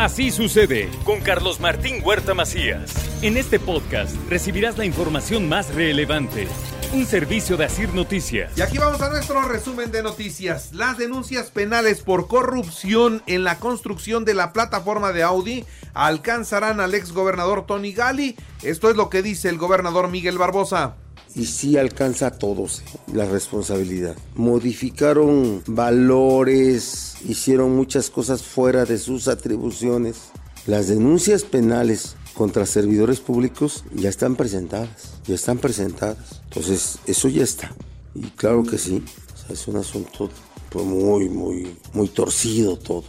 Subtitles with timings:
[0.00, 2.90] Así sucede con Carlos Martín Huerta Macías.
[3.20, 6.48] En este podcast recibirás la información más relevante.
[6.94, 8.56] Un servicio de Asir Noticias.
[8.56, 10.72] Y aquí vamos a nuestro resumen de noticias.
[10.72, 16.94] Las denuncias penales por corrupción en la construcción de la plataforma de Audi alcanzarán al
[16.94, 18.36] ex gobernador Tony Gali.
[18.62, 20.96] Esto es lo que dice el gobernador Miguel Barbosa
[21.34, 24.16] y sí alcanza a todos la responsabilidad.
[24.34, 30.30] Modificaron valores, hicieron muchas cosas fuera de sus atribuciones.
[30.66, 36.42] Las denuncias penales contra servidores públicos ya están presentadas, ya están presentadas.
[36.44, 37.74] Entonces, eso ya está.
[38.14, 39.02] Y claro que sí,
[39.48, 40.30] es un asunto
[40.74, 43.04] muy, muy, muy torcido todo.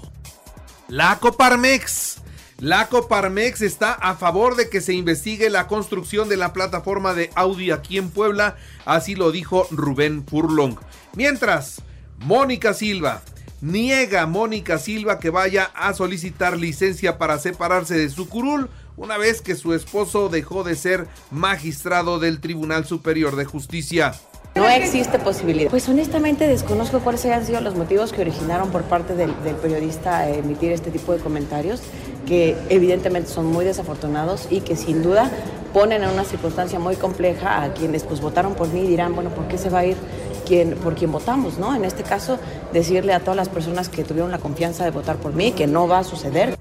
[0.88, 2.18] La Coparmex
[2.62, 7.32] la Coparmex está a favor de que se investigue la construcción de la plataforma de
[7.34, 10.76] Audi aquí en Puebla, así lo dijo Rubén Furlong.
[11.16, 11.82] Mientras,
[12.20, 13.24] Mónica Silva
[13.62, 19.42] niega Mónica Silva que vaya a solicitar licencia para separarse de su curul una vez
[19.42, 24.14] que su esposo dejó de ser magistrado del Tribunal Superior de Justicia.
[24.56, 25.72] No existe posibilidad.
[25.72, 30.74] Pues honestamente desconozco cuáles hayan sido los motivos que originaron por parte del, periodista emitir
[30.74, 31.82] este tipo de comentarios,
[32.26, 35.32] que evidentemente son muy desafortunados y que sin duda
[35.74, 39.30] ponen en una circunstancia muy compleja a quienes pues votaron por mí y dirán, bueno,
[39.32, 39.98] ¿por qué se va a ir
[40.46, 41.58] quien, por quien votamos?
[41.58, 41.76] ¿no?
[41.76, 42.40] En este caso,
[42.74, 45.88] decirle a todas las personas que tuvieron la confianza de votar por mí que no
[45.88, 46.58] va a suceder.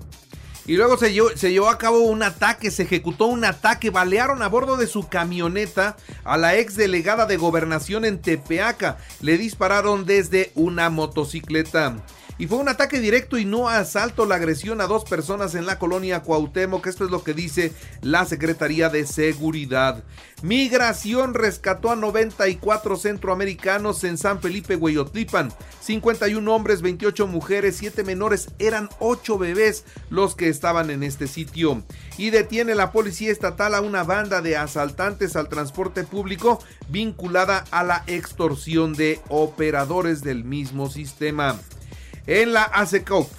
[0.66, 4.76] Y luego se llevó, a cabo un ataque, se ejecutó un ataque, balearon a bordo
[4.76, 8.98] de su camioneta a la ex delegada de gobernación en Tepeaca.
[9.20, 11.96] Le dispararon desde una motocicleta.
[12.40, 15.78] Y fue un ataque directo y no asalto la agresión a dos personas en la
[15.78, 16.86] colonia Cuauhtémoc.
[16.86, 17.70] Esto es lo que dice
[18.00, 20.02] la Secretaría de Seguridad.
[20.40, 25.52] Migración rescató a 94 centroamericanos en San Felipe, Hueyotlipan.
[25.82, 31.82] 51 hombres, 28 mujeres, 7 menores, eran 8 bebés los que estaban en este sitio.
[32.16, 36.58] Y detiene la policía estatal a una banda de asaltantes al transporte público
[36.88, 41.60] vinculada a la extorsión de operadores del mismo sistema
[42.26, 43.30] en la ASECOP.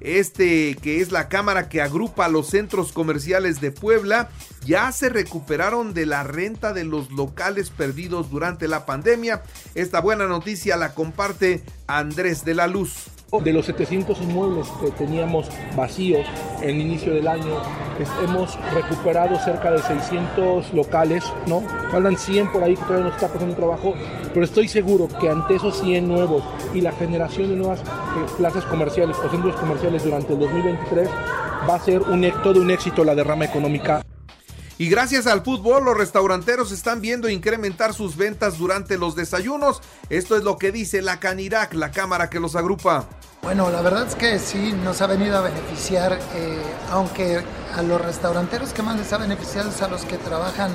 [0.00, 4.30] Este que es la cámara que agrupa los centros comerciales de Puebla,
[4.64, 9.42] ya se recuperaron de la renta de los locales perdidos durante la pandemia.
[9.74, 13.10] Esta buena noticia la comparte Andrés de la Luz.
[13.32, 15.46] De los 700 inmuebles que teníamos
[15.76, 16.26] vacíos
[16.62, 17.62] en el inicio del año,
[18.24, 21.62] hemos recuperado cerca de 600 locales, ¿no?
[21.92, 23.94] Faltan 100 por ahí que todavía no está pasando trabajo,
[24.34, 26.42] pero estoy seguro que ante esos 100 nuevos
[26.74, 27.84] y la generación de nuevas eh,
[28.36, 31.08] plazas comerciales o centros comerciales durante el 2023
[31.68, 34.02] va a ser un, todo un éxito la derrama económica.
[34.76, 39.82] Y gracias al fútbol, los restauranteros están viendo incrementar sus ventas durante los desayunos.
[40.08, 43.06] Esto es lo que dice la Canirac, la cámara que los agrupa.
[43.42, 47.42] Bueno, la verdad es que sí, nos ha venido a beneficiar, eh, aunque
[47.74, 50.70] a los restauranteros que más les ha beneficiado es a los que trabajan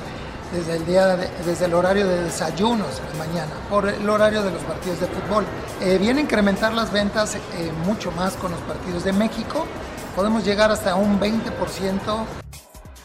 [0.52, 4.62] desde el día desde el horario de desayunos de mañana por el horario de los
[4.62, 5.44] partidos de fútbol.
[5.80, 7.40] Eh, viene a incrementar las ventas eh,
[7.84, 9.64] mucho más con los partidos de México.
[10.16, 12.45] Podemos llegar hasta un 20%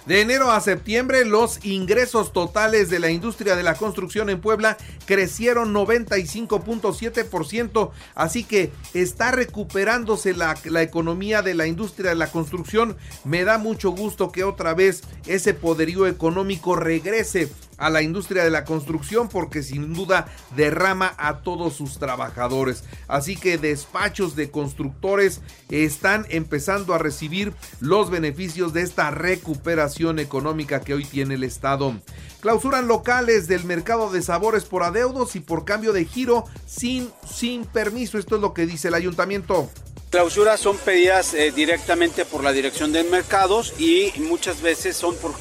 [0.06, 4.78] de enero a septiembre, los ingresos totales de la industria de la construcción en Puebla
[5.06, 12.98] crecieron 95.7%, así que está recuperándose la, la, economía de la industria de la construcción.
[13.24, 18.52] Me da mucho gusto que otra vez ese poderío económico regrese a la industria de
[18.52, 22.84] la construcción porque sin duda derrama a todos sus trabajadores.
[23.08, 30.82] Así que despachos de constructores están empezando a recibir los beneficios de esta recuperación económica
[30.82, 31.96] que hoy tiene el Estado.
[32.40, 37.66] Clausuran locales del mercado de sabores por adeudos y por cambio de giro sin, sin
[37.66, 38.20] permiso.
[38.20, 39.70] Esto es lo que dice el ayuntamiento.
[40.12, 45.32] Clausuras son pedidas eh, directamente por la dirección de mercados y muchas veces son por,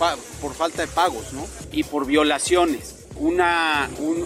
[0.41, 1.45] por falta de pagos ¿no?
[1.73, 2.95] y por violaciones.
[3.17, 3.37] Un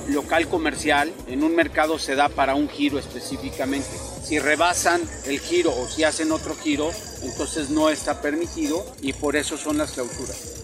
[0.08, 3.88] local comercial en un mercado se da para un giro específicamente.
[4.22, 6.90] Si rebasan el giro o si hacen otro giro,
[7.22, 10.63] entonces no está permitido y por eso son las clausuras.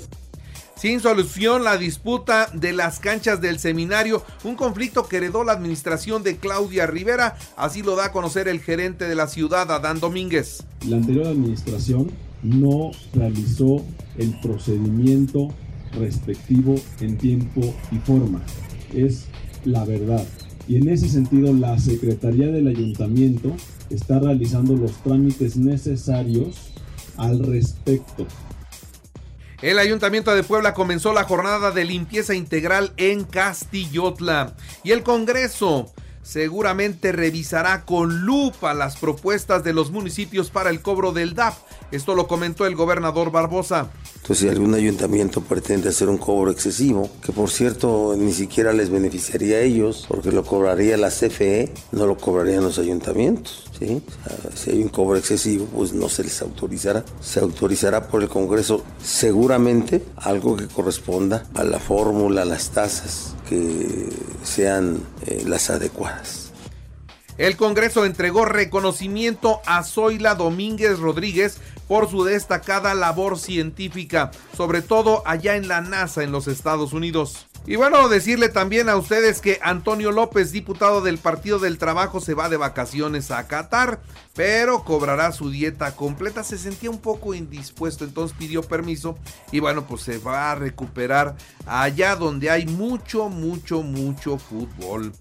[0.80, 6.22] Sin solución la disputa de las canchas del seminario, un conflicto que heredó la administración
[6.22, 10.64] de Claudia Rivera, así lo da a conocer el gerente de la ciudad, Adán Domínguez.
[10.88, 12.10] La anterior administración
[12.42, 13.84] no realizó
[14.16, 15.48] el procedimiento
[15.98, 17.60] respectivo en tiempo
[17.92, 18.40] y forma.
[18.94, 19.26] Es
[19.66, 20.26] la verdad.
[20.66, 23.54] Y en ese sentido, la Secretaría del Ayuntamiento
[23.90, 26.72] está realizando los trámites necesarios
[27.18, 28.26] al respecto.
[29.62, 35.92] El Ayuntamiento de Puebla comenzó la jornada de limpieza integral en Castillotla y el Congreso
[36.22, 41.54] seguramente revisará con lupa las propuestas de los municipios para el cobro del DAP.
[41.90, 43.90] Esto lo comentó el gobernador Barbosa.
[44.16, 48.88] Entonces, si algún ayuntamiento pretende hacer un cobro excesivo, que por cierto ni siquiera les
[48.88, 53.69] beneficiaría a ellos, porque lo cobraría la CFE, no lo cobrarían los ayuntamientos.
[54.54, 57.04] Si hay un cobro excesivo, pues no se les autorizará.
[57.20, 64.08] Se autorizará por el Congreso seguramente algo que corresponda a la fórmula, las tasas que
[64.42, 66.50] sean eh, las adecuadas.
[67.40, 71.56] El Congreso entregó reconocimiento a Zoila Domínguez Rodríguez
[71.90, 77.48] por su destacada labor científica, sobre todo allá en la NASA en los Estados Unidos.
[77.66, 82.34] Y bueno, decirle también a ustedes que Antonio López, diputado del Partido del Trabajo, se
[82.34, 83.98] va de vacaciones a Qatar,
[84.36, 86.44] pero cobrará su dieta completa.
[86.44, 89.18] Se sentía un poco indispuesto, entonces pidió permiso
[89.50, 91.34] y bueno, pues se va a recuperar
[91.66, 95.12] allá donde hay mucho, mucho, mucho fútbol.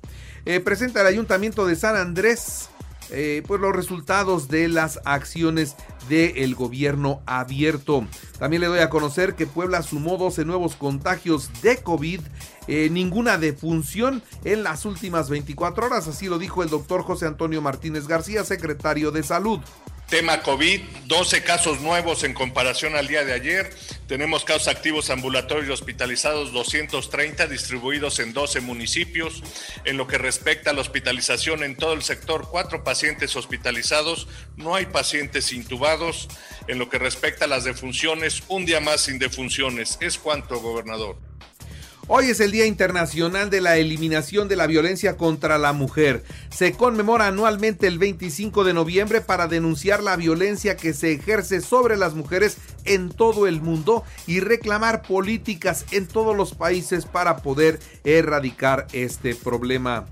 [0.45, 2.69] Eh, presenta el Ayuntamiento de San Andrés
[3.11, 5.75] eh, pues los resultados de las acciones
[6.07, 8.05] del gobierno abierto.
[8.37, 12.21] También le doy a conocer que Puebla sumó 12 nuevos contagios de COVID,
[12.67, 17.61] eh, ninguna defunción en las últimas 24 horas, así lo dijo el doctor José Antonio
[17.61, 19.59] Martínez García, secretario de Salud.
[20.09, 23.69] Tema COVID, 12 casos nuevos en comparación al día de ayer.
[24.07, 29.43] Tenemos casos activos ambulatorios hospitalizados 230 distribuidos en 12 municipios.
[29.85, 34.27] En lo que respecta a la hospitalización en todo el sector, cuatro pacientes hospitalizados,
[34.57, 36.27] no hay pacientes intubados.
[36.67, 39.99] En lo que respecta a las defunciones, un día más sin defunciones.
[40.01, 41.28] Es cuanto, gobernador.
[42.11, 46.23] Hoy es el Día Internacional de la Eliminación de la Violencia contra la Mujer.
[46.49, 51.97] Se conmemora anualmente el 25 de noviembre para denunciar la violencia que se ejerce sobre
[51.97, 57.79] las mujeres en todo el mundo y reclamar políticas en todos los países para poder
[58.03, 60.07] erradicar este problema.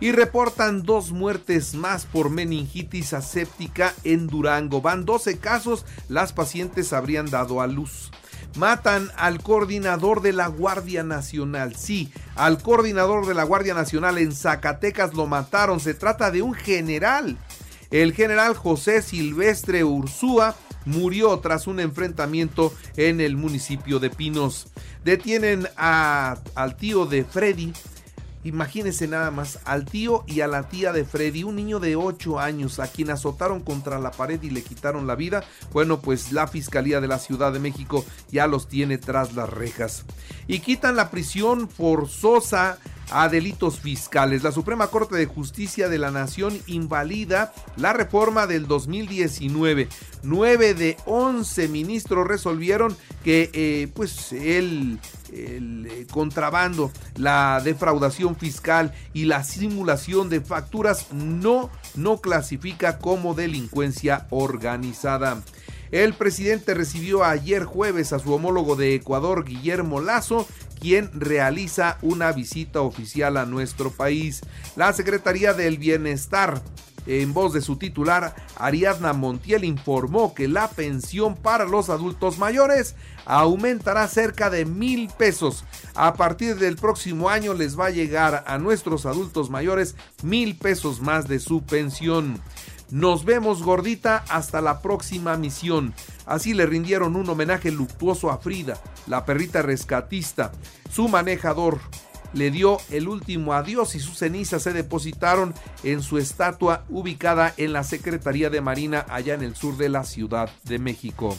[0.00, 4.80] Y reportan dos muertes más por meningitis aséptica en Durango.
[4.80, 8.10] Van 12 casos, las pacientes habrían dado a luz.
[8.56, 11.74] Matan al coordinador de la Guardia Nacional.
[11.76, 15.80] Sí, al coordinador de la Guardia Nacional en Zacatecas lo mataron.
[15.80, 17.38] Se trata de un general.
[17.90, 20.54] El general José Silvestre Ursúa
[20.84, 24.68] murió tras un enfrentamiento en el municipio de Pinos.
[25.04, 27.72] Detienen al tío de Freddy,
[28.44, 32.40] Imagínense nada más al tío y a la tía de Freddy, un niño de 8
[32.40, 35.44] años a quien azotaron contra la pared y le quitaron la vida.
[35.72, 40.04] Bueno, pues la Fiscalía de la Ciudad de México ya los tiene tras las rejas.
[40.48, 42.78] Y quitan la prisión forzosa
[43.10, 44.42] a delitos fiscales.
[44.42, 49.88] La Suprema Corte de Justicia de la Nación invalida la reforma del 2019.
[50.22, 54.98] 9 de 11 ministros resolvieron que eh, pues el,
[55.32, 63.34] el eh, contrabando, la defraudación fiscal y la simulación de facturas no, no clasifica como
[63.34, 65.42] delincuencia organizada.
[65.92, 70.48] El presidente recibió ayer jueves a su homólogo de Ecuador, Guillermo Lazo,
[70.82, 74.40] quien realiza una visita oficial a nuestro país.
[74.74, 76.60] La Secretaría del Bienestar
[77.06, 82.96] en voz de su titular, Ariadna Montiel informó que la pensión para los adultos mayores
[83.24, 85.64] aumentará cerca de mil pesos.
[85.94, 91.00] A partir del próximo año les va a llegar a nuestros adultos mayores mil pesos
[91.00, 92.40] más de su pensión.
[92.90, 95.94] Nos vemos gordita hasta la próxima misión.
[96.26, 100.52] Así le rindieron un homenaje luctuoso a Frida, la perrita rescatista.
[100.90, 101.80] Su manejador
[102.32, 107.72] le dio el último adiós y sus cenizas se depositaron en su estatua ubicada en
[107.72, 111.36] la Secretaría de Marina allá en el sur de la Ciudad de México.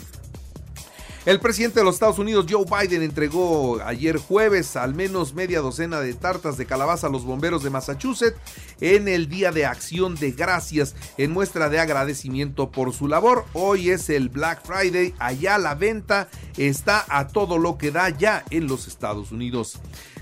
[1.25, 6.01] El presidente de los Estados Unidos, Joe Biden, entregó ayer jueves al menos media docena
[6.01, 8.38] de tartas de calabaza a los bomberos de Massachusetts
[8.82, 13.46] en el Día de Acción de Gracias en muestra de agradecimiento por su labor.
[13.53, 16.27] Hoy es el Black Friday, allá la venta
[16.58, 19.80] está a todo lo que da ya en los Estados Unidos.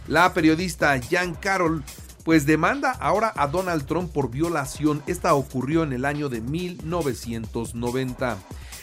[0.08, 1.84] La periodista Jan Carroll
[2.24, 5.02] pues demanda ahora a Donald Trump por violación.
[5.08, 8.38] Esta ocurrió en el año de 1990.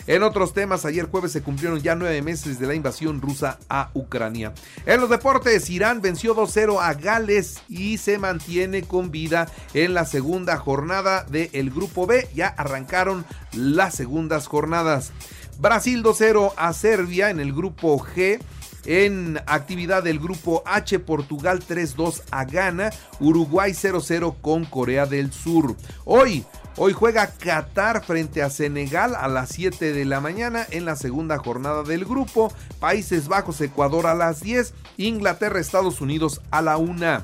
[0.08, 3.90] En otros temas, ayer jueves se cumplieron ya nueve meses de la invasión rusa a
[3.92, 4.54] Ucrania.
[4.86, 10.06] En los deportes, Irán venció 2-0 a Gales y se mantiene con vida en la
[10.06, 12.26] segunda jornada del Grupo B.
[12.34, 15.12] Ya arrancaron las segundas jornadas.
[15.58, 18.40] Brasil 2-0 a Serbia en el Grupo G.
[18.84, 25.76] En actividad del grupo H, Portugal 3-2 a Ghana, Uruguay 0-0 con Corea del Sur.
[26.04, 26.44] Hoy,
[26.76, 31.38] hoy juega Qatar frente a Senegal a las 7 de la mañana en la segunda
[31.38, 37.22] jornada del grupo, Países Bajos, Ecuador a las 10, Inglaterra, Estados Unidos a la 1.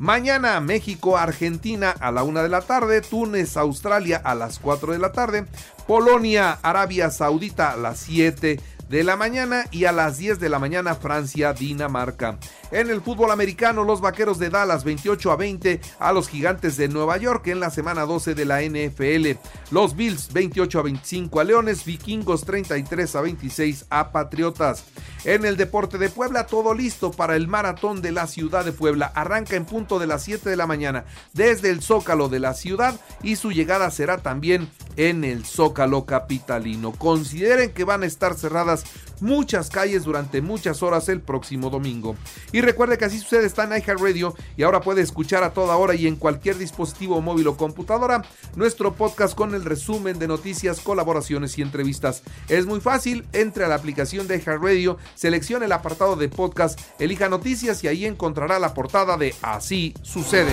[0.00, 4.98] Mañana México, Argentina a la 1 de la tarde, Túnez, Australia a las 4 de
[4.98, 5.44] la tarde,
[5.86, 8.58] Polonia, Arabia Saudita a las 7
[8.90, 12.38] de la mañana y a las 10 de la mañana Francia, Dinamarca.
[12.70, 16.88] En el fútbol americano, los Vaqueros de Dallas 28 a 20 a los Gigantes de
[16.88, 19.38] Nueva York en la semana 12 de la NFL.
[19.72, 24.84] Los Bills 28 a 25 a Leones, Vikingos 33 a 26 a Patriotas.
[25.24, 29.10] En el deporte de Puebla, todo listo para el maratón de la ciudad de Puebla.
[29.14, 32.98] Arranca en punto de las 7 de la mañana desde el Zócalo de la ciudad
[33.22, 36.92] y su llegada será también en el Zócalo capitalino.
[36.92, 38.84] Consideren que van a estar cerradas
[39.20, 42.16] muchas calles durante muchas horas el próximo domingo.
[42.52, 45.94] Y recuerde que así sucede está en iHeartRadio y ahora puede escuchar a toda hora
[45.94, 48.22] y en cualquier dispositivo móvil o computadora
[48.56, 52.22] nuestro podcast con el resumen de noticias, colaboraciones y entrevistas.
[52.48, 57.28] Es muy fácil, entre a la aplicación de iHeartRadio, seleccione el apartado de podcast, elija
[57.28, 60.52] noticias y ahí encontrará la portada de Así sucede.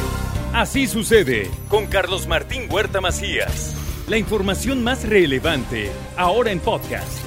[0.53, 3.75] Así sucede con Carlos Martín Huerta Macías.
[4.07, 7.26] La información más relevante ahora en podcast.